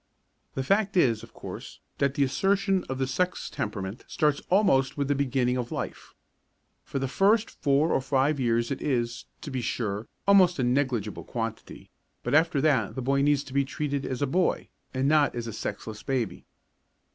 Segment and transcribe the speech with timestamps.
[0.55, 5.07] The fact is, of course, that the assertion of the sex temperament starts almost with
[5.07, 6.15] the beginning of life.
[6.83, 11.23] For the first four or five years it is, to be sure, almost a negligible
[11.23, 11.91] quantity,
[12.23, 15.45] but after that the boy needs to be treated as a boy, and not as
[15.45, 16.47] a sexless baby.